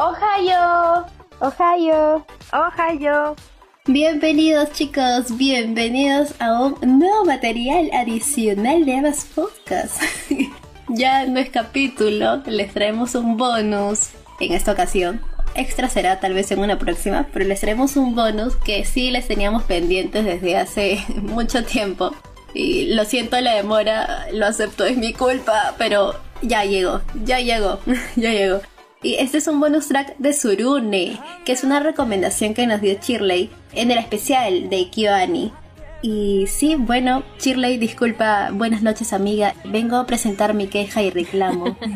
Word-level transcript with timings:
Ohio. 0.00 1.04
Ohio. 1.40 2.24
Ohio. 2.54 3.36
Bienvenidos 3.84 4.72
chicos, 4.72 5.36
bienvenidos 5.36 6.32
a 6.40 6.58
un 6.58 6.98
nuevo 6.98 7.26
material 7.26 7.90
adicional 7.92 8.86
de 8.86 8.96
Evas 8.96 9.26
Podcast. 9.26 10.00
ya 10.88 11.26
no 11.26 11.38
es 11.38 11.50
capítulo, 11.50 12.36
les 12.46 12.72
traemos 12.72 13.14
un 13.14 13.36
bonus 13.36 14.12
en 14.40 14.54
esta 14.54 14.72
ocasión. 14.72 15.20
Extra 15.54 15.90
será 15.90 16.18
tal 16.18 16.32
vez 16.32 16.50
en 16.50 16.60
una 16.60 16.78
próxima, 16.78 17.26
pero 17.30 17.44
les 17.44 17.60
traemos 17.60 17.98
un 17.98 18.14
bonus 18.14 18.56
que 18.56 18.86
sí 18.86 19.10
les 19.10 19.28
teníamos 19.28 19.64
pendientes 19.64 20.24
desde 20.24 20.56
hace 20.56 21.04
mucho 21.20 21.62
tiempo. 21.62 22.16
Y 22.54 22.94
lo 22.94 23.04
siento 23.04 23.38
la 23.38 23.54
demora, 23.54 24.28
lo 24.32 24.46
acepto, 24.46 24.86
es 24.86 24.96
mi 24.96 25.12
culpa, 25.12 25.74
pero 25.76 26.14
ya 26.40 26.64
llegó, 26.64 27.02
ya 27.22 27.40
llegó, 27.40 27.80
ya 28.16 28.30
llegó. 28.30 28.62
Y 29.02 29.14
este 29.14 29.38
es 29.38 29.46
un 29.48 29.60
bonus 29.60 29.88
track 29.88 30.16
de 30.18 30.34
Surune, 30.34 31.18
que 31.46 31.52
es 31.52 31.64
una 31.64 31.80
recomendación 31.80 32.52
que 32.52 32.66
nos 32.66 32.82
dio 32.82 32.98
Shirley 33.00 33.50
en 33.72 33.90
el 33.90 33.96
especial 33.96 34.68
de 34.68 34.90
Kyoani. 34.90 35.54
Y 36.02 36.46
sí, 36.48 36.76
bueno, 36.76 37.22
Shirley, 37.38 37.78
disculpa, 37.78 38.50
buenas 38.52 38.82
noches 38.82 39.14
amiga, 39.14 39.54
vengo 39.64 39.96
a 39.96 40.04
presentar 40.04 40.52
mi 40.52 40.66
queja 40.66 41.00
y 41.02 41.10
reclamo. 41.10 41.76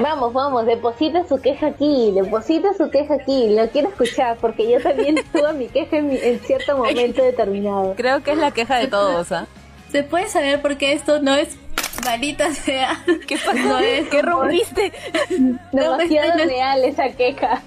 Vamos, 0.00 0.32
vamos, 0.32 0.66
deposita 0.66 1.26
su 1.26 1.40
queja 1.40 1.66
aquí, 1.66 2.12
deposita 2.14 2.72
su 2.74 2.90
queja 2.90 3.14
aquí, 3.14 3.50
lo 3.50 3.68
quiero 3.70 3.88
escuchar 3.88 4.38
porque 4.40 4.70
yo 4.70 4.80
también 4.80 5.16
tuve 5.32 5.52
mi 5.52 5.66
queja 5.66 5.98
en, 5.98 6.38
cierto 6.40 6.78
momento 6.78 7.22
determinado. 7.22 7.94
Creo 7.96 8.22
que 8.22 8.30
es 8.30 8.38
la 8.38 8.52
queja 8.52 8.78
de 8.78 8.86
todos, 8.86 9.32
¿ah? 9.32 9.48
¿Se 9.90 10.04
puede 10.04 10.28
saber 10.28 10.62
por 10.62 10.78
qué 10.78 10.92
esto 10.92 11.20
no 11.20 11.34
es 11.34 11.58
malita 12.04 12.54
sea? 12.54 13.02
¿Qué 13.26 13.36
pasó? 13.36 13.78
¿Qué 14.10 14.22
rompiste? 14.22 14.92
Demasiado 15.72 16.44
real 16.44 16.84
esa 16.84 17.10
queja. 17.10 17.62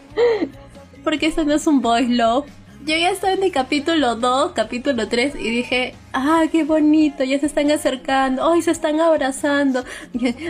Porque 1.04 1.28
esto 1.28 1.44
no 1.44 1.54
es 1.54 1.68
un 1.68 1.82
boys 1.82 2.10
love. 2.10 2.46
Yo 2.86 2.98
ya 2.98 3.12
estaba 3.12 3.34
en 3.34 3.44
el 3.44 3.52
capítulo 3.52 4.16
2, 4.16 4.52
capítulo 4.52 5.08
3 5.08 5.36
y 5.36 5.50
dije, 5.50 5.96
ah, 6.12 6.44
qué 6.52 6.66
bonito, 6.66 7.24
ya 7.24 7.40
se 7.40 7.46
están 7.46 7.72
acercando, 7.72 8.46
hoy 8.46 8.62
se 8.62 8.72
están 8.72 9.00
abrazando. 9.00 9.86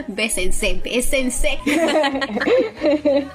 Bésense, 0.08 0.82
bésense. 0.84 1.60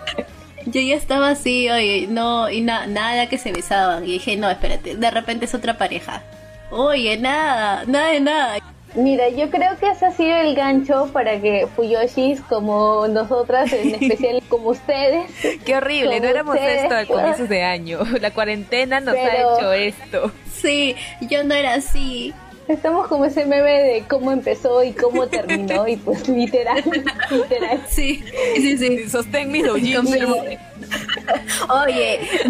Yo 0.67 0.81
ya 0.81 0.97
estaba 0.97 1.31
así, 1.31 1.71
oye, 1.71 2.09
no, 2.09 2.51
y 2.51 2.61
nada 2.61 3.29
que 3.29 3.39
se 3.39 3.53
besaban. 3.53 4.05
Y 4.05 4.13
dije, 4.15 4.37
no, 4.37 4.51
espérate, 4.51 4.97
de 4.97 5.11
repente 5.13 5.45
es 5.45 5.55
otra 5.55 5.79
pareja. 5.79 6.25
Oye, 6.71 7.17
nada, 7.19 7.85
nada 7.87 8.09
de 8.09 8.21
nada. 8.21 8.59
Mira, 8.95 9.29
yo 9.29 9.51
creo 9.51 9.77
que 9.79 9.91
ese 9.91 10.07
ha 10.07 10.11
sido 10.13 10.37
el 10.37 10.55
gancho 10.55 11.11
para 11.13 11.41
que 11.41 11.67
Fuyoshis, 11.77 12.41
como 12.41 13.07
nosotras, 13.09 13.73
en 13.73 13.95
especial 14.03 14.43
como 14.49 14.71
ustedes. 14.71 15.31
Qué 15.65 15.77
horrible, 15.77 16.21
no 16.21 16.29
éramos 16.29 16.57
esto 16.57 16.95
al 16.95 17.07
comienzo 17.07 17.47
de 17.47 17.63
año. 17.65 18.01
La 18.21 18.31
cuarentena 18.31 19.01
nos 19.01 19.15
ha 19.15 19.37
hecho 19.37 19.73
esto. 19.73 20.33
Sí, 20.53 20.97
yo 21.23 21.45
no 21.45 21.55
era 21.55 21.75
así. 21.75 22.35
Estamos 22.67 23.07
como 23.09 23.25
ese 23.25 23.47
meme 23.47 23.71
de 23.71 24.05
cómo 24.07 24.31
empezó 24.31 24.85
y 24.85 24.93
cómo 24.93 25.27
terminó, 25.27 25.89
y 25.89 25.97
pues 25.97 26.29
literal, 26.29 26.85
literal. 27.31 27.81
Sí, 27.89 28.23
sí, 28.57 28.77
sí. 28.77 29.09
Sostén 29.09 29.51
mi 29.51 29.63
Oye, 29.63 29.81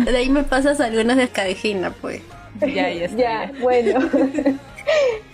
de 0.04 0.16
ahí 0.16 0.28
me 0.28 0.42
pasas 0.42 0.80
algunas 0.80 1.16
de 1.16 1.22
escabejina, 1.24 1.92
pues. 1.92 2.20
Ya, 2.60 2.90
ya, 2.90 3.06
ya, 3.16 3.52
bueno. 3.60 4.00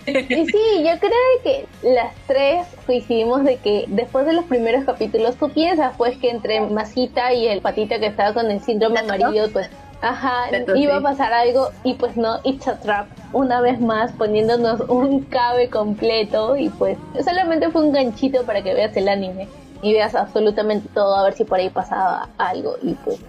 Y 0.07 0.45
sí, 0.45 0.83
yo 0.83 0.99
creo 0.99 1.11
que 1.43 1.65
las 1.83 2.13
tres 2.27 2.67
coincidimos 2.85 3.43
de 3.43 3.57
que 3.57 3.85
después 3.87 4.25
de 4.25 4.33
los 4.33 4.45
primeros 4.45 4.85
capítulos 4.85 5.35
tú 5.35 5.49
piensas 5.49 5.93
pues 5.97 6.17
que 6.17 6.29
entre 6.29 6.61
Masita 6.61 7.33
y 7.33 7.47
el 7.47 7.61
patita 7.61 7.99
que 7.99 8.07
estaba 8.07 8.33
con 8.33 8.51
el 8.51 8.61
síndrome 8.61 8.99
amarillo 8.99 9.51
pues 9.51 9.69
Ajá, 10.01 10.49
iba 10.75 10.97
a 10.97 11.01
pasar 11.01 11.33
algo 11.33 11.69
y 11.83 11.95
pues 11.95 12.15
no, 12.15 12.39
it's 12.43 12.67
a 12.67 12.79
trap. 12.79 13.07
Una 13.33 13.59
vez 13.61 13.79
más 13.79 14.11
poniéndonos 14.11 14.81
un 14.81 15.21
cabe 15.23 15.69
completo 15.69 16.55
y 16.57 16.69
pues 16.69 16.97
solamente 17.23 17.71
fue 17.71 17.81
un 17.81 17.91
ganchito 17.91 18.43
para 18.45 18.61
que 18.61 18.75
veas 18.75 18.95
el 18.97 19.07
anime 19.07 19.47
y 19.81 19.93
veas 19.93 20.13
absolutamente 20.13 20.89
todo 20.93 21.15
a 21.15 21.23
ver 21.23 21.33
si 21.33 21.43
por 21.43 21.59
ahí 21.59 21.69
pasaba 21.69 22.29
algo 22.37 22.75
y 22.83 22.93
pues 22.93 23.19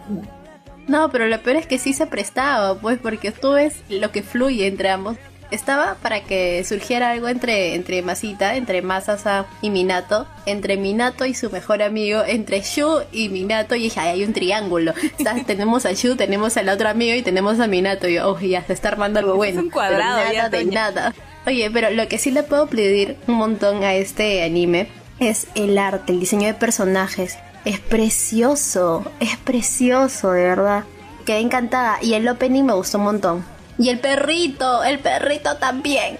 no, 0.86 1.10
pero 1.10 1.26
lo 1.26 1.40
peor 1.42 1.56
es 1.56 1.66
que 1.66 1.78
sí 1.78 1.92
se 1.92 2.06
prestaba, 2.06 2.76
pues, 2.76 2.98
porque 3.00 3.32
tú 3.32 3.52
ves 3.52 3.82
lo 3.88 4.12
que 4.12 4.22
fluye 4.22 4.68
entre 4.68 4.90
ambos. 4.90 5.16
Estaba 5.50 5.96
para 6.02 6.20
que 6.20 6.64
surgiera 6.64 7.10
algo 7.10 7.28
entre, 7.28 7.74
entre 7.74 8.02
Masita, 8.02 8.56
entre 8.56 8.82
Masasa 8.82 9.46
y 9.62 9.70
Minato, 9.70 10.26
entre 10.46 10.76
Minato 10.76 11.24
y 11.24 11.34
su 11.34 11.50
mejor 11.50 11.82
amigo, 11.82 12.22
entre 12.26 12.60
Shu 12.60 13.02
y 13.12 13.28
Minato, 13.28 13.74
y 13.74 13.84
dije, 13.84 14.00
hay 14.00 14.24
un 14.24 14.32
triángulo. 14.32 14.92
tenemos 15.46 15.86
a 15.86 15.92
Shu, 15.92 16.16
tenemos 16.16 16.56
al 16.56 16.68
otro 16.68 16.88
amigo 16.88 17.14
y 17.14 17.22
tenemos 17.22 17.60
a 17.60 17.66
Minato. 17.66 18.08
Y 18.08 18.14
yo, 18.14 18.30
oh, 18.30 18.40
ya 18.40 18.64
se 18.64 18.72
está 18.72 18.88
armando 18.88 19.20
algo 19.20 19.36
bueno. 19.36 19.60
Es 19.60 19.64
un 19.64 19.70
cuadrado, 19.70 20.18
nada 20.32 20.48
de 20.48 20.64
nada. 20.64 21.14
Oye, 21.46 21.70
pero 21.70 21.90
lo 21.90 22.08
que 22.08 22.18
sí 22.18 22.30
le 22.30 22.42
puedo 22.42 22.66
pedir 22.66 23.16
un 23.28 23.34
montón 23.36 23.84
a 23.84 23.94
este 23.94 24.42
anime 24.42 24.88
es 25.20 25.46
el 25.54 25.78
arte, 25.78 26.12
el 26.12 26.20
diseño 26.20 26.46
de 26.48 26.54
personajes 26.54 27.38
es 27.66 27.80
precioso, 27.80 29.04
es 29.18 29.36
precioso, 29.38 30.30
de 30.30 30.42
verdad. 30.44 30.84
Quedé 31.26 31.40
encantada 31.40 31.98
y 32.00 32.14
el 32.14 32.28
opening 32.28 32.62
me 32.62 32.72
gustó 32.74 32.98
un 32.98 33.04
montón. 33.04 33.55
Y 33.78 33.90
el 33.90 33.98
perrito, 33.98 34.84
el 34.84 34.98
perrito 34.98 35.56
también. 35.56 36.18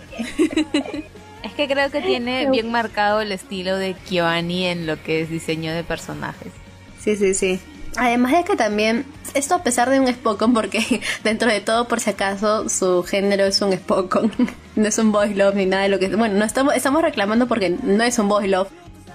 es 1.43 1.53
que 1.55 1.69
creo 1.69 1.91
que 1.91 2.01
tiene 2.03 2.51
bien 2.51 2.71
marcado 2.71 3.21
el 3.21 3.33
estilo 3.33 3.77
de 3.77 3.95
Kyoani 3.95 4.67
en 4.67 4.87
lo 4.87 5.03
que 5.03 5.23
es 5.23 5.31
diseño 5.31 5.73
de 5.73 5.85
personajes. 5.85 6.53
Sí, 6.99 7.17
sí, 7.17 7.35
sí. 7.35 7.61
Además 7.97 8.33
de 8.33 8.45
que 8.45 8.57
también, 8.57 9.07
esto 9.33 9.55
a 9.55 9.63
pesar 9.63 9.89
de 9.89 10.01
un 10.01 10.07
Spokon, 10.07 10.53
porque 10.53 11.01
dentro 11.25 11.51
de 11.51 11.61
todo, 11.61 11.89
por 11.89 12.01
si 12.01 12.11
acaso, 12.11 12.69
su 12.69 13.03
género 13.05 13.45
es 13.45 13.61
un 13.63 13.73
Spokon, 13.73 14.31
no 14.77 14.87
es 14.87 14.99
un 14.99 15.13
boy 15.13 15.35
love 15.35 15.55
ni 15.55 15.67
nada 15.67 15.85
de 15.85 15.89
lo 15.89 15.99
que... 15.99 16.15
Bueno, 16.15 16.37
no 16.37 16.45
estamos, 16.45 16.75
estamos 16.75 17.03
reclamando 17.03 17.47
porque 17.47 17.71
no 17.71 18.05
es 18.05 18.19
un 18.19 18.29
boy 18.29 18.49
love, 18.49 18.69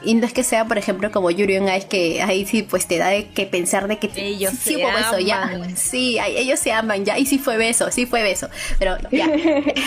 y 0.03 0.15
no 0.15 0.25
es 0.25 0.33
que 0.33 0.43
sea, 0.43 0.65
por 0.65 0.77
ejemplo, 0.77 1.11
como 1.11 1.31
Yuri 1.31 1.57
on 1.57 1.67
Ice, 1.67 1.87
que 1.87 2.21
ahí 2.21 2.45
sí, 2.45 2.63
pues 2.63 2.87
te 2.87 2.97
da 2.97 3.11
que 3.33 3.45
pensar 3.45 3.87
de 3.87 3.97
que 3.97 4.09
ellos 4.15 4.53
sí, 4.59 4.75
se 4.75 4.83
aman. 4.83 4.95
beso, 4.95 5.19
ya. 5.19 5.75
Sí, 5.75 6.17
ellos 6.19 6.59
se 6.59 6.71
aman, 6.71 7.05
ya. 7.05 7.17
Y 7.17 7.25
sí 7.25 7.37
fue 7.37 7.57
beso, 7.57 7.91
sí 7.91 8.05
fue 8.05 8.23
beso. 8.23 8.49
Pero 8.79 8.97
ya. 9.11 9.29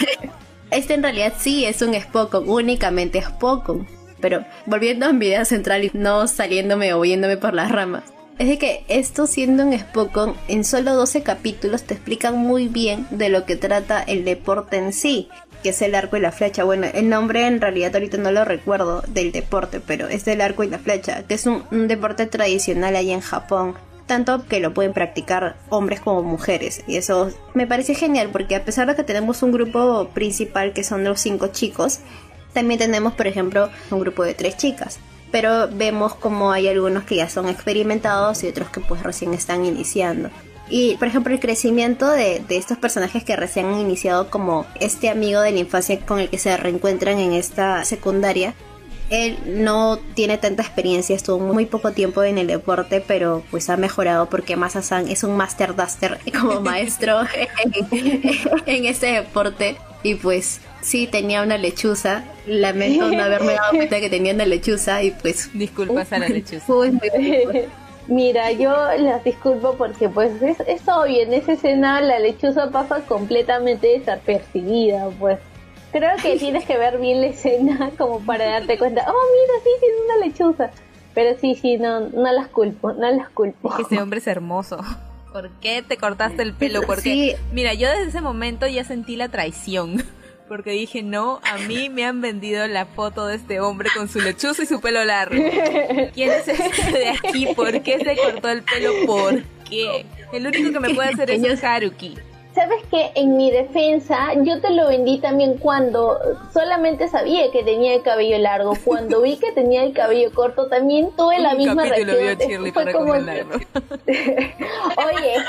este 0.70 0.94
en 0.94 1.02
realidad 1.02 1.34
sí 1.38 1.64
es 1.64 1.82
un 1.82 1.94
Spokon, 1.94 2.48
únicamente 2.48 3.22
Spokon. 3.22 3.86
Pero 4.20 4.44
volviendo 4.66 5.06
a 5.06 5.12
mi 5.12 5.26
idea 5.26 5.44
central 5.44 5.84
y 5.84 5.90
no 5.92 6.26
saliéndome 6.26 6.94
o 6.94 7.04
yéndome 7.04 7.36
por 7.36 7.52
las 7.52 7.70
ramas. 7.70 8.13
Es 8.38 8.48
de 8.48 8.58
que 8.58 8.84
esto 8.88 9.26
siendo 9.26 9.64
un 9.64 9.78
Spokon, 9.78 10.34
en 10.48 10.64
solo 10.64 10.94
12 10.94 11.22
capítulos 11.22 11.84
te 11.84 11.94
explican 11.94 12.36
muy 12.36 12.66
bien 12.66 13.06
de 13.10 13.28
lo 13.28 13.44
que 13.44 13.54
trata 13.54 14.02
el 14.02 14.24
deporte 14.24 14.76
en 14.76 14.92
sí 14.92 15.28
que 15.64 15.70
es 15.70 15.80
el 15.80 15.94
arco 15.94 16.18
y 16.18 16.20
la 16.20 16.30
flecha. 16.30 16.62
Bueno, 16.62 16.86
el 16.92 17.08
nombre 17.08 17.46
en 17.46 17.58
realidad 17.58 17.94
ahorita 17.94 18.18
no 18.18 18.30
lo 18.30 18.44
recuerdo 18.44 19.02
del 19.08 19.32
deporte, 19.32 19.80
pero 19.80 20.08
es 20.08 20.28
el 20.28 20.42
arco 20.42 20.62
y 20.62 20.68
la 20.68 20.78
flecha, 20.78 21.22
que 21.22 21.32
es 21.32 21.46
un, 21.46 21.88
deporte 21.88 22.26
tradicional 22.26 22.94
ahí 22.94 23.10
en 23.10 23.20
Japón 23.20 23.74
tanto 24.06 24.44
que 24.46 24.60
lo 24.60 24.74
pueden 24.74 24.92
practicar 24.92 25.56
hombres 25.70 25.98
como 26.00 26.22
mujeres. 26.22 26.82
Y 26.86 26.96
eso 26.96 27.30
me 27.54 27.66
parece 27.66 27.94
genial 27.94 28.28
porque 28.30 28.54
a 28.54 28.62
pesar 28.62 28.86
de 28.86 28.94
que 28.94 29.02
tenemos 29.02 29.42
un 29.42 29.50
grupo 29.50 30.10
principal 30.12 30.74
que 30.74 30.84
son 30.84 31.04
los 31.04 31.18
cinco 31.18 31.46
chicos, 31.46 32.00
también 32.52 32.78
tenemos, 32.78 33.14
por 33.14 33.26
ejemplo, 33.26 33.70
un 33.90 34.00
grupo 34.00 34.22
de 34.22 34.34
tres 34.34 34.58
chicas. 34.58 34.98
Pero 35.34 35.66
vemos 35.68 36.14
como 36.14 36.52
hay 36.52 36.68
algunos 36.68 37.02
que 37.02 37.16
ya 37.16 37.28
son 37.28 37.48
experimentados 37.48 38.44
y 38.44 38.46
otros 38.46 38.68
que 38.68 38.78
pues 38.78 39.02
recién 39.02 39.34
están 39.34 39.64
iniciando. 39.64 40.30
Y, 40.70 40.94
por 40.98 41.08
ejemplo, 41.08 41.34
el 41.34 41.40
crecimiento 41.40 42.08
de, 42.08 42.40
estos 42.50 42.78
personajes 42.78 43.24
que 43.24 43.34
recién 43.34 43.66
han 43.66 43.80
iniciado 43.80 44.30
como 44.30 44.64
este 44.78 45.10
amigo 45.10 45.40
de 45.40 45.50
la 45.50 45.58
infancia 45.58 45.98
con 46.06 46.20
el 46.20 46.28
que 46.28 46.38
se 46.38 46.56
reencuentran 46.56 47.18
en 47.18 47.32
esta 47.32 47.84
secundaria. 47.84 48.54
Él 49.10 49.36
no 49.44 49.98
tiene 50.14 50.38
tanta 50.38 50.62
experiencia, 50.62 51.16
estuvo 51.16 51.40
muy 51.40 51.66
poco 51.66 51.90
tiempo 51.90 52.22
en 52.22 52.38
el 52.38 52.46
deporte, 52.46 53.02
pero 53.04 53.42
pues 53.50 53.68
ha 53.70 53.76
mejorado 53.76 54.30
porque 54.30 54.54
Masa-san 54.54 55.08
es 55.08 55.24
un 55.24 55.36
Master 55.36 55.74
Duster 55.74 56.20
como 56.40 56.60
maestro 56.60 57.22
en, 58.66 58.84
ese 58.86 59.06
deporte. 59.06 59.78
Y 60.04 60.14
pues 60.14 60.60
sí 60.82 61.08
tenía 61.08 61.42
una 61.42 61.58
lechuza. 61.58 62.22
Lamento 62.46 63.10
no 63.10 63.24
haberme 63.24 63.54
dado 63.54 63.70
cuenta 63.74 63.98
que 63.98 64.08
tenía 64.08 64.34
una 64.34 64.46
lechuza 64.46 65.02
y 65.02 65.10
pues... 65.10 65.50
Disculpas 65.52 66.12
a 66.12 66.18
la 66.18 66.28
lechuza. 66.28 66.72
Mira, 68.06 68.52
yo 68.52 68.70
las 68.98 69.24
disculpo 69.24 69.76
porque 69.76 70.08
pues 70.10 70.30
es, 70.42 70.60
es 70.60 70.86
obvio, 70.88 71.22
en 71.22 71.32
esa 71.32 71.52
escena 71.52 72.02
la 72.02 72.18
lechuza 72.18 72.70
pasa 72.70 73.00
completamente 73.06 73.98
desapercibida, 73.98 75.08
pues. 75.18 75.38
Creo 75.90 76.10
que 76.20 76.36
tienes 76.38 76.66
que 76.66 76.76
ver 76.76 76.98
bien 76.98 77.22
la 77.22 77.28
escena 77.28 77.90
como 77.96 78.20
para 78.20 78.44
darte 78.44 78.78
cuenta, 78.78 79.06
oh 79.08 79.12
mira, 79.32 79.54
sí, 79.62 79.70
tiene 79.80 79.96
una 80.04 80.26
lechuza. 80.26 80.70
Pero 81.14 81.38
sí, 81.40 81.54
sí, 81.54 81.78
no, 81.78 82.00
no 82.00 82.30
las 82.32 82.48
culpo, 82.48 82.92
no 82.92 83.10
las 83.10 83.30
culpo. 83.30 83.70
Es 83.70 83.76
que 83.76 83.94
ese 83.94 84.02
hombre 84.02 84.18
es 84.18 84.26
hermoso. 84.26 84.78
¿Por 85.34 85.50
qué 85.58 85.82
te 85.82 85.96
cortaste 85.96 86.44
el 86.44 86.52
pelo? 86.52 86.82
Porque, 86.82 87.36
mira, 87.50 87.74
yo 87.74 87.88
desde 87.88 88.04
ese 88.10 88.20
momento 88.20 88.68
ya 88.68 88.84
sentí 88.84 89.16
la 89.16 89.30
traición 89.30 90.04
porque 90.48 90.70
dije, 90.70 91.02
no, 91.02 91.40
a 91.42 91.58
mí 91.58 91.88
me 91.88 92.04
han 92.04 92.20
vendido 92.20 92.68
la 92.68 92.86
foto 92.86 93.26
de 93.26 93.34
este 93.34 93.58
hombre 93.58 93.90
con 93.96 94.08
su 94.08 94.20
lechuza 94.20 94.62
y 94.62 94.66
su 94.66 94.80
pelo 94.80 95.04
largo. 95.04 95.34
¿Quién 96.14 96.30
es 96.30 96.46
este 96.46 96.92
de 96.92 97.08
aquí? 97.08 97.48
¿Por 97.52 97.82
qué 97.82 97.98
se 97.98 98.14
cortó 98.14 98.48
el 98.48 98.62
pelo? 98.62 98.92
¿Por 99.06 99.42
quién. 99.68 100.06
El 100.32 100.46
único 100.46 100.70
que 100.70 100.78
me 100.78 100.94
puede 100.94 101.08
hacer 101.08 101.28
eso 101.32 101.48
es 101.48 101.64
Haruki. 101.64 102.14
Sabes 102.54 102.84
que 102.88 103.10
en 103.16 103.36
mi 103.36 103.50
defensa 103.50 104.32
yo 104.42 104.60
te 104.60 104.70
lo 104.70 104.86
vendí 104.86 105.18
también 105.18 105.58
cuando 105.58 106.18
solamente 106.52 107.08
sabía 107.08 107.50
que 107.50 107.64
tenía 107.64 107.94
el 107.94 108.02
cabello 108.02 108.38
largo. 108.38 108.74
Cuando 108.84 109.22
vi 109.22 109.36
que 109.38 109.50
tenía 109.50 109.82
el 109.82 109.92
cabello 109.92 110.30
corto 110.32 110.68
también 110.68 111.10
tuve 111.16 111.40
la 111.40 111.54
misma 111.54 111.84
reacción. 111.84 112.72
Fue 112.72 112.92
como 112.92 113.12
oye, 113.14 113.32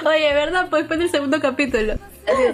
oye, 0.05 0.33
¿verdad? 0.33 0.67
Pues 0.69 0.87
fue 0.87 0.95
en 0.95 1.03
el 1.03 1.09
segundo 1.09 1.39
capítulo. 1.39 1.93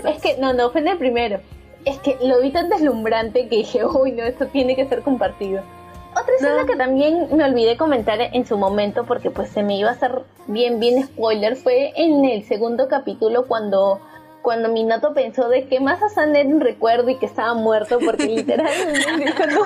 Es 0.05 0.21
que 0.21 0.37
no, 0.37 0.51
no, 0.51 0.69
fue 0.69 0.81
en 0.81 0.89
el 0.89 0.97
primero. 0.97 1.39
Es 1.85 1.97
que 1.99 2.17
lo 2.21 2.41
vi 2.41 2.51
tan 2.51 2.67
deslumbrante 2.69 3.47
que 3.47 3.57
dije, 3.57 3.85
uy, 3.85 4.11
no, 4.11 4.23
esto 4.23 4.47
tiene 4.47 4.75
que 4.75 4.85
ser 4.85 5.01
compartido. 5.01 5.63
Otra 6.11 6.35
escena 6.35 6.65
que 6.65 6.75
también 6.75 7.29
me 7.31 7.45
olvidé 7.45 7.77
comentar 7.77 8.19
en 8.19 8.45
su 8.45 8.57
momento 8.57 9.05
porque 9.05 9.31
pues 9.31 9.49
se 9.49 9.63
me 9.63 9.77
iba 9.77 9.91
a 9.91 9.93
hacer 9.93 10.23
bien, 10.47 10.81
bien 10.81 11.05
spoiler 11.05 11.55
fue 11.55 11.93
en 11.95 12.25
el 12.25 12.43
segundo 12.43 12.89
capítulo 12.89 13.47
cuando 13.47 14.01
cuando 14.41 14.69
Minato 14.69 15.13
pensó 15.13 15.49
de 15.49 15.67
que 15.67 15.79
más 15.79 15.99
era 16.17 16.47
un 16.47 16.59
recuerdo 16.59 17.09
y 17.09 17.17
que 17.17 17.25
estaba 17.25 17.53
muerto 17.53 17.99
porque 18.03 18.25
literalmente 18.25 19.47
no 19.47 19.63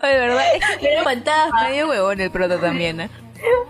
Ay, 0.00 0.16
¿verdad? 0.16 0.44
Es 0.54 0.78
que 0.78 0.92
era 0.92 1.02
fantasma. 1.02 1.68
Medio 1.68 1.88
huevón 1.88 2.20
el 2.20 2.30
proto 2.30 2.58
también, 2.58 3.00
¿eh? 3.00 3.10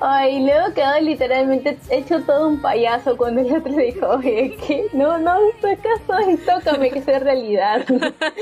Ay, 0.01 0.45
luego 0.45 0.73
quedó 0.75 1.01
literalmente 1.01 1.79
hecho 1.91 2.23
todo 2.23 2.49
un 2.49 2.61
payaso 2.61 3.17
cuando 3.17 3.41
el 3.41 3.55
otro 3.55 3.73
dijo, 3.73 4.09
oye, 4.09 4.57
que 4.67 4.87
no, 4.93 5.19
no, 5.19 5.33
acaso 5.33 6.31
y 6.31 6.37
tócame 6.39 6.91
que 6.91 7.03
sea 7.03 7.19
realidad. 7.19 7.85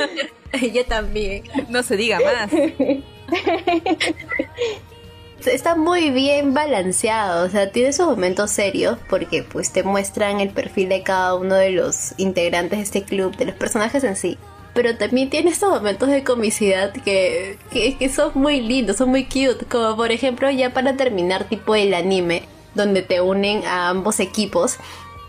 Yo 0.72 0.84
también. 0.86 1.44
No 1.68 1.82
se 1.82 1.96
diga 1.96 2.18
más. 2.20 2.50
está 5.46 5.74
muy 5.74 6.10
bien 6.10 6.54
balanceado, 6.54 7.46
o 7.46 7.48
sea, 7.48 7.70
tiene 7.70 7.92
sus 7.92 8.06
momentos 8.06 8.50
serios 8.50 8.98
porque 9.08 9.42
pues 9.42 9.72
te 9.72 9.82
muestran 9.82 10.40
el 10.40 10.50
perfil 10.50 10.88
de 10.88 11.02
cada 11.02 11.34
uno 11.34 11.54
de 11.54 11.70
los 11.70 12.14
integrantes 12.18 12.78
de 12.78 12.84
este 12.84 13.02
club, 13.02 13.36
de 13.36 13.46
los 13.46 13.54
personajes 13.54 14.04
en 14.04 14.16
sí. 14.16 14.38
Pero 14.74 14.96
también 14.96 15.30
tiene 15.30 15.50
estos 15.50 15.70
momentos 15.70 16.10
de 16.10 16.22
comicidad 16.22 16.92
que, 16.92 17.58
que, 17.70 18.08
son 18.10 18.32
muy 18.34 18.60
lindos, 18.60 18.98
son 18.98 19.08
muy 19.08 19.24
cute. 19.24 19.64
Como 19.70 19.96
por 19.96 20.12
ejemplo, 20.12 20.50
ya 20.50 20.74
para 20.74 20.98
terminar, 20.98 21.44
tipo 21.44 21.74
el 21.74 21.94
anime, 21.94 22.42
donde 22.74 23.00
te 23.00 23.22
unen 23.22 23.64
a 23.64 23.88
ambos 23.88 24.20
equipos. 24.20 24.76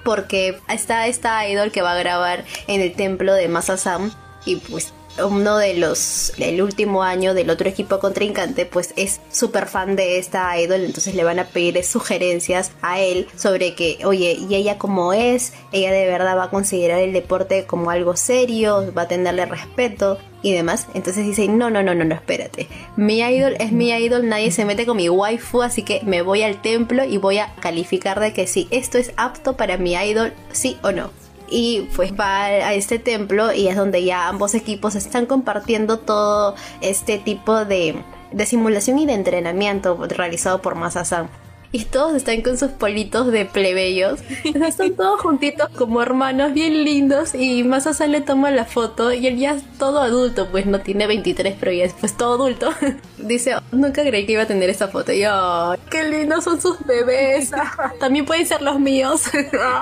Porque 0.04 0.60
está 0.68 1.08
esta 1.08 1.48
idol 1.48 1.72
que 1.72 1.82
va 1.82 1.94
a 1.94 1.98
grabar 1.98 2.44
en 2.68 2.82
el 2.82 2.94
templo 2.94 3.34
de 3.34 3.48
Masasam. 3.48 4.12
Y 4.46 4.58
pues 4.58 4.94
uno 5.26 5.58
de 5.58 5.76
los 5.76 6.34
el 6.38 6.62
último 6.62 7.04
año 7.04 7.34
del 7.34 7.50
otro 7.50 7.70
equipo 7.70 8.00
contrincante 8.00 8.66
pues 8.66 8.94
es 8.96 9.22
súper 9.32 9.68
fan 9.68 9.96
de 9.96 10.18
esta 10.18 10.60
idol 10.60 10.82
entonces 10.82 11.16
le 11.16 11.24
van 11.24 11.40
a 11.40 11.46
pedir 11.46 11.84
sugerencias 11.84 12.72
a 12.82 13.00
él 13.00 13.28
sobre 13.36 13.76
que 13.76 14.00
oye 14.06 14.38
y 14.50 14.56
ella 14.56 14.78
como 14.78 15.14
es 15.14 15.54
ella 15.72 15.92
de 15.92 16.06
verdad 16.06 16.38
va 16.38 16.46
a 16.46 16.50
considerar 16.50 17.00
el 17.00 17.14
deporte 17.14 17.66
como 17.66 17.90
algo 17.90 18.16
serio 18.16 18.94
va 18.96 19.04
a 19.04 19.08
tenerle 19.08 19.46
respeto 19.46 20.18
y 20.42 20.54
demás. 20.54 20.88
Entonces 20.94 21.26
dice 21.26 21.48
no 21.48 21.70
no 21.70 21.84
no 21.84 21.96
no 21.96 22.06
no 22.06 22.16
espérate. 22.16 22.68
Mi 22.96 23.20
idol 23.20 23.56
es 23.60 23.72
mi 23.72 23.90
idol 23.90 24.28
nadie 24.28 24.52
se 24.52 24.66
mete 24.66 24.86
con 24.86 24.98
mi 24.98 25.10
waifu 25.10 25.62
así 25.62 25.84
que 25.84 26.02
me 26.04 26.22
voy 26.22 26.44
al 26.44 26.62
templo 26.62 27.04
y 27.04 27.18
voy 27.18 27.40
a 27.40 27.54
calificar 27.56 28.20
de 28.20 28.34
que 28.34 28.48
si 28.48 28.68
esto 28.72 28.98
es 28.98 29.12
apto 29.18 29.58
para 29.58 29.78
mi 29.78 29.94
idol 29.94 30.34
sí 30.52 30.78
o 30.84 30.92
no 30.92 31.12
y 31.50 31.90
pues 31.96 32.14
va 32.14 32.46
a 32.46 32.74
este 32.74 33.00
templo 33.00 33.54
y 33.54 33.68
es 33.68 33.76
donde 33.76 34.04
ya 34.04 34.28
ambos 34.28 34.54
equipos 34.56 34.96
están 34.96 35.26
compartiendo 35.26 36.00
todo 36.00 36.56
este 36.82 37.18
tipo 37.18 37.66
de, 37.66 38.02
de 38.32 38.46
simulación 38.46 39.00
y 39.00 39.06
de 39.06 39.14
entrenamiento 39.14 39.98
realizado 40.10 40.62
por 40.62 40.76
Masa-san 40.76 41.30
y 41.78 41.86
todos 41.86 42.16
están 42.16 42.42
con 42.42 42.58
sus 42.58 42.72
politos 42.72 43.32
de 43.32 43.46
plebeyos. 43.46 44.20
están 44.44 44.96
todos 44.96 45.22
juntitos 45.22 45.70
como 45.70 46.02
hermanos, 46.02 46.54
bien 46.54 46.84
lindos. 46.84 47.36
Y 47.36 47.64
Masasa 47.64 48.08
le 48.08 48.22
toma 48.22 48.50
la 48.50 48.66
foto 48.66 49.14
y 49.14 49.28
él 49.28 49.38
ya 49.38 49.52
es 49.54 49.64
todo 49.78 50.00
adulto, 50.02 50.48
pues 50.48 50.66
no 50.66 50.80
tiene 50.80 51.06
23, 51.06 51.56
pero 51.60 51.72
ya 51.72 51.84
es 51.84 51.94
pues 51.94 52.18
todo 52.18 52.34
adulto. 52.34 52.72
Dice, 53.20 53.58
nunca 53.72 54.02
creí 54.02 54.26
que 54.26 54.32
iba 54.32 54.42
a 54.42 54.48
tener 54.48 54.72
esta 54.72 54.88
foto. 54.88 55.12
Y 55.12 55.20
yo, 55.20 55.76
qué 55.92 56.04
lindos 56.04 56.46
son 56.46 56.60
sus 56.60 56.84
bebés. 56.84 57.52
También 58.00 58.26
pueden 58.26 58.48
ser 58.48 58.64
los 58.64 58.80
míos. 58.80 59.26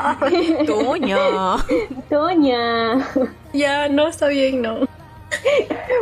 Toña. 0.67 1.17
Toña. 2.09 3.07
Ya, 3.53 3.87
no 3.87 4.09
está 4.09 4.27
bien, 4.27 4.61
no. 4.61 4.85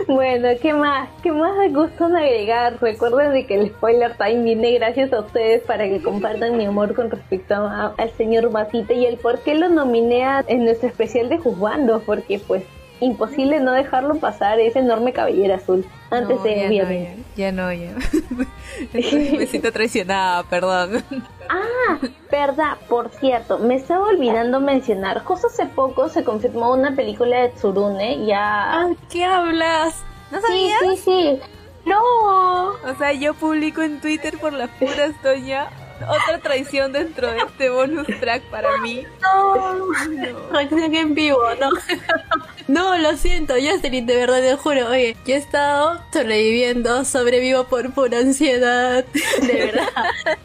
Bueno, 0.08 0.50
¿qué 0.62 0.74
más? 0.74 1.10
¿Qué 1.22 1.32
más 1.32 1.56
me 1.58 1.70
gusta 1.70 2.06
agregar? 2.06 2.78
Recuerden 2.82 3.34
de 3.34 3.46
que 3.46 3.56
el 3.56 3.70
spoiler 3.70 4.16
time 4.18 4.44
viene 4.44 4.74
gracias 4.74 5.14
a 5.14 5.22
ustedes 5.22 5.62
para 5.64 5.88
que 5.88 6.02
compartan 6.02 6.58
mi 6.58 6.66
amor 6.66 6.94
con 6.94 7.10
respecto 7.10 7.56
al 7.56 8.12
señor 8.18 8.50
Masita 8.52 8.94
y 8.94 9.06
el 9.06 9.18
por 9.18 9.40
qué 9.40 9.56
lo 9.56 9.70
nominé 9.70 10.24
en 10.48 10.66
nuestro 10.66 10.90
especial 10.90 11.30
de 11.30 11.38
Juzgando, 11.38 12.02
porque 12.06 12.40
pues 12.40 12.64
imposible 13.04 13.60
no 13.60 13.72
dejarlo 13.72 14.16
pasar 14.16 14.60
ese 14.60 14.80
enorme 14.80 15.14
cabellera 15.14 15.56
azul 15.56 15.86
antes 16.10 16.42
de 16.44 17.16
no, 17.16 17.24
ya, 17.36 17.52
no, 17.52 17.74
ya. 17.74 17.94
me 18.94 19.48
siento 19.48 19.72
traicionada, 19.72 20.44
perdón. 20.44 21.04
Ah, 21.50 22.00
verdad, 22.32 22.78
por 22.88 23.10
cierto, 23.10 23.60
me 23.60 23.76
estaba 23.76 24.08
olvidando 24.08 24.60
mencionar, 24.60 25.24
justo 25.24 25.48
hace 25.48 25.66
poco 25.66 26.10
se 26.10 26.24
confirmó 26.24 26.74
una 26.74 26.96
película 26.96 27.42
de 27.42 27.50
Tsurune, 27.50 28.26
ya... 28.26 28.90
¿qué 29.12 29.26
hablas? 29.26 30.04
¿No 30.32 30.42
sabías? 30.42 30.80
Sí, 30.82 30.88
sí, 30.96 31.02
sí. 31.04 31.40
No. 31.86 32.00
O 32.70 32.96
sea, 32.98 33.12
yo 33.14 33.34
publico 33.34 33.82
en 33.82 34.00
Twitter 34.00 34.38
por 34.38 34.54
las 34.54 34.70
puras, 34.72 35.12
Toña, 35.22 35.68
otra 36.08 36.40
traición 36.40 36.92
dentro 36.92 37.30
de 37.30 37.38
este 37.40 37.70
bonus 37.70 38.08
track 38.20 38.44
para 38.50 38.78
mí. 38.80 39.06
No, 39.22 39.74
no. 39.74 40.60
en 40.60 41.14
vivo, 41.14 41.40
no. 41.60 41.70
No, 42.68 42.98
lo 42.98 43.18
siento, 43.18 43.56
Jocelyn, 43.56 44.06
de 44.06 44.16
verdad 44.16 44.40
te 44.40 44.56
juro. 44.56 44.88
Oye, 44.90 45.18
yo 45.26 45.36
he 45.36 45.38
estado 45.38 46.00
sobreviviendo, 46.14 47.04
sobrevivo 47.04 47.66
por 47.66 47.92
pura 47.94 48.20
ansiedad. 48.20 49.06
De 49.42 49.54
verdad. 49.54 50.38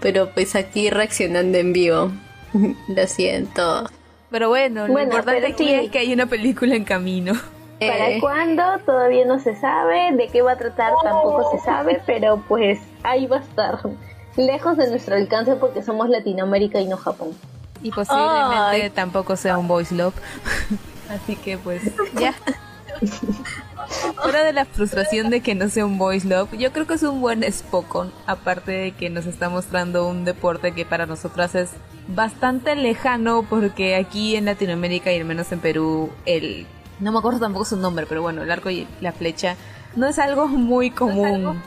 Pero 0.00 0.30
pues 0.30 0.54
aquí 0.54 0.90
reaccionando 0.90 1.58
en 1.58 1.72
vivo. 1.72 2.12
Lo 2.88 3.06
siento. 3.06 3.88
Pero 4.30 4.48
bueno, 4.48 4.88
lo 4.88 4.98
importante 4.98 5.46
aquí 5.46 5.72
es 5.72 5.90
que 5.90 5.98
hay 5.98 6.12
una 6.12 6.24
película 6.26 6.74
en 6.74 6.84
camino. 6.84 7.34
¿Para 7.78 8.10
eh. 8.10 8.18
cuándo? 8.18 8.62
Todavía 8.86 9.26
no 9.26 9.38
se 9.38 9.54
sabe. 9.56 10.10
¿De 10.12 10.28
qué 10.28 10.40
va 10.40 10.52
a 10.52 10.56
tratar? 10.56 10.94
Tampoco 11.02 11.50
se 11.50 11.62
sabe. 11.62 12.00
Pero 12.06 12.42
pues 12.48 12.78
ahí 13.02 13.26
va 13.26 13.36
a 13.36 13.40
estar 13.40 13.78
lejos 14.36 14.78
de 14.78 14.88
nuestro 14.88 15.16
alcance 15.16 15.54
porque 15.56 15.82
somos 15.82 16.08
Latinoamérica 16.08 16.80
y 16.80 16.86
no 16.86 16.96
Japón. 16.96 17.36
Y 17.82 17.90
posiblemente 17.90 18.88
tampoco 18.90 19.36
sea 19.36 19.58
un 19.58 19.68
voice 19.68 19.94
love. 19.94 20.14
Así 21.12 21.36
que 21.36 21.58
pues 21.58 21.82
ya. 22.18 22.34
Fuera 24.22 24.44
de 24.44 24.52
la 24.52 24.64
frustración 24.64 25.30
de 25.30 25.40
que 25.40 25.54
no 25.54 25.68
sea 25.68 25.84
un 25.84 25.98
voice 25.98 26.26
love, 26.26 26.52
yo 26.56 26.72
creo 26.72 26.86
que 26.86 26.94
es 26.94 27.02
un 27.02 27.20
buen 27.20 27.44
Spokon, 27.50 28.12
aparte 28.26 28.72
de 28.72 28.92
que 28.92 29.10
nos 29.10 29.26
está 29.26 29.48
mostrando 29.48 30.08
un 30.08 30.24
deporte 30.24 30.72
que 30.72 30.84
para 30.84 31.06
nosotras 31.06 31.54
es 31.54 31.70
bastante 32.08 32.74
lejano 32.76 33.44
porque 33.48 33.96
aquí 33.96 34.36
en 34.36 34.46
Latinoamérica 34.46 35.12
y 35.12 35.18
al 35.18 35.24
menos 35.24 35.50
en 35.52 35.60
Perú 35.60 36.10
el 36.26 36.66
no 37.00 37.10
me 37.10 37.18
acuerdo 37.18 37.40
tampoco 37.40 37.64
su 37.64 37.76
nombre, 37.76 38.06
pero 38.06 38.22
bueno, 38.22 38.42
el 38.42 38.50
arco 38.50 38.70
y 38.70 38.86
la 39.00 39.12
flecha 39.12 39.56
no 39.96 40.06
es 40.06 40.18
algo 40.18 40.46
muy 40.46 40.90
común 40.90 41.60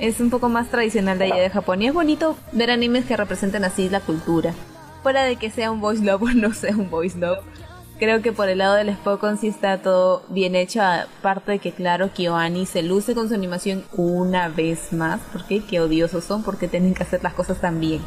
es 0.00 0.18
un 0.18 0.30
poco 0.30 0.48
más 0.48 0.68
tradicional 0.68 1.18
de 1.18 1.26
allá 1.26 1.42
de 1.42 1.50
Japón 1.50 1.82
y 1.82 1.88
es 1.88 1.94
bonito 1.94 2.36
ver 2.52 2.70
animes 2.70 3.04
que 3.04 3.16
representen 3.16 3.64
así 3.64 3.88
la 3.88 4.00
cultura. 4.00 4.54
Fuera 5.02 5.24
de 5.24 5.36
que 5.36 5.50
sea 5.50 5.70
un 5.70 5.80
voice 5.80 6.02
love 6.02 6.22
o 6.22 6.30
no 6.32 6.52
sea 6.54 6.74
un 6.74 6.90
voice 6.90 7.18
love, 7.18 7.40
creo 8.00 8.20
que 8.22 8.32
por 8.32 8.48
el 8.48 8.58
lado 8.58 8.74
del 8.74 8.92
Spokon 8.92 9.38
sí 9.38 9.46
está 9.46 9.80
todo 9.80 10.24
bien 10.28 10.56
hecho, 10.56 10.82
aparte 10.82 11.52
de 11.52 11.58
que 11.60 11.70
claro, 11.70 12.10
KyoAni 12.12 12.66
se 12.66 12.82
luce 12.82 13.14
con 13.14 13.28
su 13.28 13.34
animación 13.34 13.84
una 13.92 14.48
vez 14.48 14.92
más, 14.92 15.20
porque 15.32 15.62
qué 15.64 15.80
odiosos 15.80 16.24
son, 16.24 16.42
porque 16.42 16.66
tienen 16.66 16.94
que 16.94 17.04
hacer 17.04 17.22
las 17.22 17.34
cosas 17.34 17.60
tan 17.60 17.78
bien. 17.78 18.00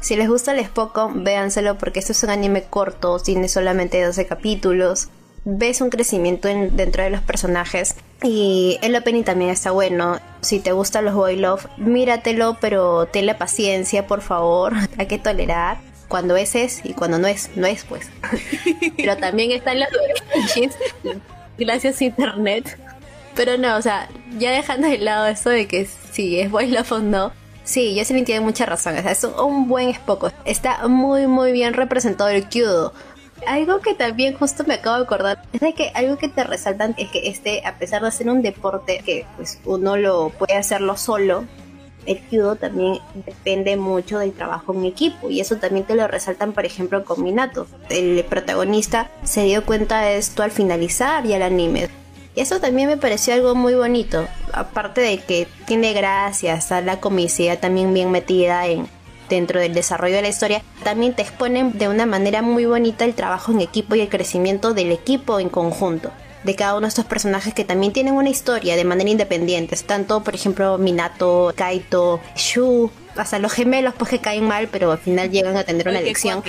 Si 0.00 0.14
les 0.14 0.28
gusta 0.28 0.52
el 0.52 0.64
Spokon, 0.64 1.24
véanselo 1.24 1.78
porque 1.78 1.98
esto 1.98 2.12
es 2.12 2.22
un 2.22 2.30
anime 2.30 2.62
corto, 2.62 3.18
tiene 3.18 3.48
solamente 3.48 4.00
12 4.00 4.26
capítulos 4.26 5.08
ves 5.46 5.80
un 5.80 5.90
crecimiento 5.90 6.48
dentro 6.48 7.04
de 7.04 7.10
los 7.10 7.22
personajes 7.22 7.94
y 8.22 8.78
el 8.82 8.96
opening 8.96 9.22
también 9.22 9.50
está 9.50 9.70
bueno. 9.70 10.18
Si 10.40 10.58
te 10.58 10.72
gustan 10.72 11.04
los 11.04 11.14
boy 11.14 11.36
love, 11.36 11.66
míratelo, 11.78 12.58
pero 12.60 13.06
tenle 13.06 13.34
paciencia, 13.34 14.06
por 14.08 14.20
favor. 14.20 14.74
Hay 14.98 15.06
que 15.06 15.18
tolerar 15.18 15.78
cuando 16.08 16.36
es 16.36 16.54
es 16.54 16.80
y 16.84 16.94
cuando 16.94 17.18
no 17.18 17.26
es, 17.26 17.50
no 17.56 17.66
es 17.66 17.84
pues. 17.84 18.08
pero 18.96 19.16
también 19.16 19.50
están 19.52 19.78
los 19.80 19.88
gracias 21.58 22.00
a 22.00 22.04
internet. 22.04 22.78
Pero 23.34 23.58
no, 23.58 23.76
o 23.76 23.82
sea, 23.82 24.08
ya 24.38 24.50
dejando 24.50 24.88
de 24.88 24.98
lado 24.98 25.26
eso 25.26 25.50
de 25.50 25.66
que 25.66 25.86
si 26.12 26.40
es 26.40 26.50
boy 26.50 26.68
love 26.68 26.92
o 26.92 26.98
no, 27.00 27.32
Sí, 27.64 27.96
Jocelyn 27.98 28.24
tiene 28.24 28.42
mucha 28.42 28.64
razón. 28.64 28.96
O 28.96 29.02
sea, 29.02 29.10
es 29.10 29.24
un, 29.24 29.66
buen 29.66 29.88
Spock. 29.88 30.32
Está 30.44 30.86
muy, 30.86 31.26
muy 31.26 31.50
bien 31.50 31.74
representado 31.74 32.30
el 32.30 32.48
Kyudo 32.48 32.92
algo 33.46 33.80
que 33.80 33.94
también 33.94 34.36
justo 34.36 34.64
me 34.64 34.74
acabo 34.74 34.96
de 34.96 35.02
acordar 35.02 35.42
es 35.52 35.60
de 35.60 35.74
que 35.74 35.90
algo 35.94 36.16
que 36.16 36.28
te 36.28 36.44
resaltan 36.44 36.94
es 36.96 37.10
que 37.10 37.28
este, 37.28 37.66
a 37.66 37.78
pesar 37.78 38.02
de 38.02 38.10
ser 38.10 38.30
un 38.30 38.42
deporte 38.42 39.02
que 39.04 39.26
pues 39.36 39.60
uno 39.64 39.96
lo 39.96 40.30
puede 40.30 40.56
hacerlo 40.56 40.96
solo, 40.96 41.44
el 42.06 42.20
judo 42.30 42.56
también 42.56 42.98
depende 43.26 43.76
mucho 43.76 44.18
del 44.18 44.32
trabajo 44.32 44.72
en 44.72 44.84
equipo 44.84 45.28
y 45.30 45.40
eso 45.40 45.56
también 45.56 45.84
te 45.84 45.94
lo 45.94 46.06
resaltan 46.06 46.52
por 46.52 46.64
ejemplo 46.64 47.04
con 47.04 47.22
Minato. 47.22 47.66
El 47.88 48.24
protagonista 48.24 49.10
se 49.24 49.44
dio 49.44 49.64
cuenta 49.64 50.00
de 50.00 50.16
esto 50.16 50.42
al 50.42 50.50
finalizar 50.50 51.24
ya 51.24 51.36
el 51.36 51.42
anime. 51.42 51.88
Y 52.34 52.40
eso 52.40 52.60
también 52.60 52.88
me 52.88 52.98
pareció 52.98 53.32
algo 53.32 53.54
muy 53.54 53.74
bonito, 53.74 54.28
aparte 54.52 55.00
de 55.00 55.18
que 55.18 55.48
tiene 55.66 55.94
gracia, 55.94 56.54
está 56.54 56.82
la 56.82 57.00
comicidad 57.00 57.58
también 57.58 57.94
bien 57.94 58.10
metida 58.10 58.66
en, 58.66 58.86
dentro 59.30 59.58
del 59.58 59.72
desarrollo 59.72 60.16
de 60.16 60.22
la 60.22 60.28
historia, 60.28 60.62
también 60.84 61.14
te 61.14 61.22
exponen 61.22 61.78
de 61.78 61.88
una 61.88 62.04
manera 62.04 62.42
muy 62.42 62.66
bonita 62.66 63.06
el 63.06 63.14
trabajo 63.14 63.52
en 63.52 63.62
equipo 63.62 63.94
y 63.94 64.02
el 64.02 64.10
crecimiento 64.10 64.74
del 64.74 64.92
equipo 64.92 65.40
en 65.40 65.48
conjunto 65.48 66.12
de 66.46 66.54
cada 66.54 66.74
uno 66.74 66.82
de 66.82 66.88
estos 66.88 67.04
personajes 67.04 67.52
que 67.52 67.64
también 67.64 67.92
tienen 67.92 68.14
una 68.14 68.30
historia 68.30 68.76
de 68.76 68.84
manera 68.84 69.10
independiente. 69.10 69.76
Tanto, 69.84 70.22
por 70.22 70.34
ejemplo, 70.34 70.78
Minato, 70.78 71.52
Kaito, 71.56 72.20
Shu, 72.36 72.90
hasta 73.16 73.38
los 73.38 73.52
gemelos 73.52 73.94
pues 73.98 74.10
que 74.10 74.20
caen 74.20 74.46
mal, 74.46 74.68
pero 74.70 74.92
al 74.92 74.98
final 74.98 75.30
llegan 75.30 75.56
a 75.56 75.64
tener 75.64 75.88
una 75.88 76.00
lección. 76.00 76.42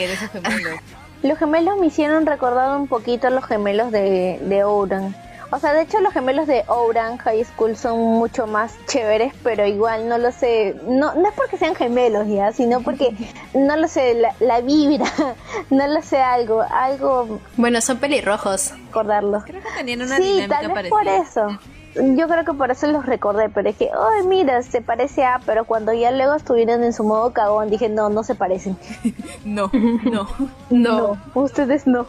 los 1.24 1.38
gemelos 1.38 1.78
me 1.80 1.88
hicieron 1.88 2.26
recordar 2.26 2.78
un 2.78 2.88
poquito 2.88 3.28
a 3.28 3.30
los 3.32 3.44
gemelos 3.44 3.92
de, 3.92 4.40
de 4.42 4.64
Ouran. 4.64 5.16
O 5.50 5.60
sea, 5.60 5.74
de 5.74 5.84
hecho 5.84 6.02
los 6.02 6.12
gemelos 6.12 6.46
de 6.46 6.66
Ouran 6.68 7.18
High 7.20 7.46
School 7.46 7.78
son 7.78 8.00
mucho 8.00 8.48
más 8.48 8.74
chéveres, 8.86 9.34
pero 9.44 9.66
igual 9.66 10.10
no 10.10 10.18
lo 10.18 10.32
sé, 10.34 10.76
no, 10.86 11.16
no 11.16 11.30
es 11.30 11.34
porque 11.36 11.58
sean 11.58 11.74
gemelos 11.74 12.28
ya, 12.28 12.52
sino 12.52 12.82
porque 12.82 13.16
no 13.54 13.78
lo 13.78 13.88
sé, 13.88 14.22
la, 14.40 14.62
vibra, 14.62 15.06
no 15.70 15.88
lo 15.88 16.02
sé, 16.02 16.18
algo, 16.18 16.62
algo... 16.62 17.40
Bueno, 17.56 17.80
son 17.80 17.98
pelirrojos. 17.98 18.74
Recordarlo. 18.88 19.42
Creo 19.46 19.62
que 19.62 19.70
tenían 19.78 20.02
una 20.02 20.18
sí, 20.18 20.46
tal 20.50 20.70
vez 20.70 20.90
por 20.90 21.08
eso. 21.08 21.48
Yo 21.96 22.28
creo 22.28 22.44
que 22.44 22.54
por 22.54 22.70
eso 22.70 22.86
los 22.88 23.06
recordé, 23.06 23.50
pero 23.50 23.70
es 23.70 23.76
que, 23.78 23.86
ay, 23.86 24.28
mira, 24.28 24.62
se 24.62 24.82
parece 24.82 25.24
a, 25.24 25.40
pero 25.46 25.64
cuando 25.66 25.94
ya 25.94 26.12
luego 26.12 26.36
estuvieron 26.36 26.84
en 26.84 26.94
su 26.94 27.04
modo 27.04 27.32
cagón, 27.32 27.70
dije, 27.70 27.88
no, 27.88 28.10
no 28.10 28.24
se 28.24 28.36
parecen. 28.36 28.78
no, 29.46 29.72
no, 29.74 30.28
no, 30.70 31.18
ustedes 31.34 31.88
no. 31.88 32.06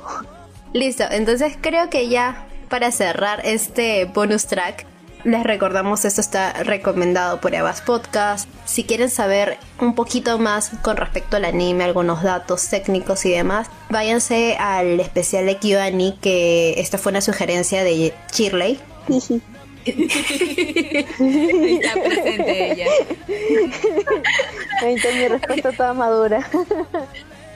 Listo, 0.73 1.05
entonces 1.11 1.57
creo 1.61 1.89
que 1.89 2.09
ya 2.09 2.48
para 2.69 2.93
cerrar 2.93 3.41
este 3.45 4.05
bonus 4.05 4.47
track, 4.47 4.87
les 5.25 5.43
recordamos 5.43 6.05
esto 6.05 6.21
está 6.21 6.53
recomendado 6.63 7.41
por 7.41 7.55
Evas 7.55 7.81
Podcast. 7.81 8.49
Si 8.65 8.85
quieren 8.85 9.11
saber 9.11 9.59
un 9.81 9.95
poquito 9.95 10.39
más 10.39 10.71
con 10.83 10.97
respecto 10.97 11.37
al 11.37 11.45
anime, 11.45 11.85
algunos 11.85 12.23
datos 12.23 12.69
técnicos 12.69 13.25
y 13.25 13.31
demás, 13.31 13.69
váyanse 13.91 14.57
al 14.59 15.01
especial 15.01 15.47
de 15.47 15.57
Kiwani 15.57 16.19
que 16.21 16.75
esta 16.79 16.99
fue 16.99 17.11
una 17.11 17.21
sugerencia 17.21 17.83
de 17.83 18.13
Shirley. 18.33 18.79
está 19.85 21.95
presente 21.95 22.73
ella. 22.73 22.87
Ahí 24.83 24.95
está 24.95 25.09
mi 25.13 25.29
respuesta 25.29 25.73
toda 25.73 25.95
madura. 25.95 26.49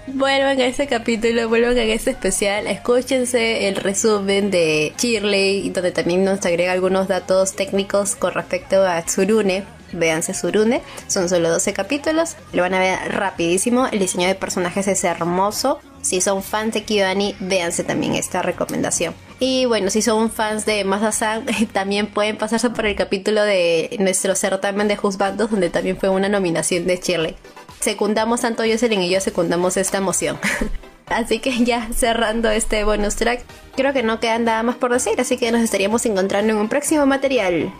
Vuelvan 0.08 0.60
a 0.60 0.66
ese 0.66 0.88
capítulo, 0.88 1.48
vuelvan 1.48 1.78
a 1.78 1.82
ese 1.84 2.10
especial, 2.10 2.66
escúchense 2.66 3.68
el 3.68 3.76
resumen 3.76 4.50
de 4.50 4.92
Shirley, 4.98 5.70
donde 5.70 5.92
también 5.92 6.24
nos 6.24 6.44
agrega 6.44 6.72
algunos 6.72 7.06
datos 7.06 7.54
técnicos 7.54 8.16
con 8.16 8.34
respecto 8.34 8.84
a 8.84 9.00
Tsurune. 9.02 9.64
Véanse 9.92 10.32
Tsurune, 10.32 10.80
son 11.06 11.28
solo 11.28 11.50
12 11.50 11.72
capítulos, 11.72 12.36
lo 12.52 12.62
van 12.62 12.74
a 12.74 12.80
ver 12.80 13.12
rapidísimo, 13.12 13.86
el 13.92 14.00
diseño 14.00 14.26
de 14.26 14.34
personajes 14.34 14.88
es 14.88 15.04
hermoso. 15.04 15.78
Si 16.00 16.20
son 16.20 16.42
fans 16.42 16.74
de 16.74 16.82
Kibani, 16.82 17.36
véanse 17.38 17.84
también 17.84 18.14
esta 18.14 18.42
recomendación. 18.42 19.14
Y 19.38 19.66
bueno, 19.66 19.88
si 19.88 20.02
son 20.02 20.32
fans 20.32 20.66
de 20.66 20.82
Masa-san, 20.82 21.46
también 21.72 22.08
pueden 22.08 22.38
pasarse 22.38 22.70
por 22.70 22.86
el 22.86 22.96
capítulo 22.96 23.44
de 23.44 23.94
nuestro 24.00 24.34
certamen 24.34 24.88
de 24.88 24.96
Juzbandos, 24.96 25.50
donde 25.52 25.70
también 25.70 25.96
fue 25.96 26.08
una 26.08 26.28
nominación 26.28 26.88
de 26.88 26.96
Shirley 26.96 27.36
secundamos 27.82 28.40
tanto 28.40 28.62
Jocelyn 28.62 29.02
y 29.02 29.10
yo 29.10 29.20
secundamos 29.20 29.76
esta 29.76 30.00
moción. 30.00 30.38
Así 31.06 31.40
que 31.40 31.64
ya 31.64 31.88
cerrando 31.92 32.48
este 32.48 32.84
bonus 32.84 33.16
track, 33.16 33.44
creo 33.76 33.92
que 33.92 34.02
no 34.02 34.20
queda 34.20 34.38
nada 34.38 34.62
más 34.62 34.76
por 34.76 34.92
decir, 34.92 35.20
así 35.20 35.36
que 35.36 35.52
nos 35.52 35.60
estaríamos 35.60 36.06
encontrando 36.06 36.54
en 36.54 36.58
un 36.58 36.68
próximo 36.70 37.04
material. 37.04 37.70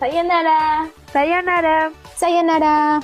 Sayonara. 0.00 0.88
Sayonara. 1.12 1.92
Sayonara. 2.16 3.00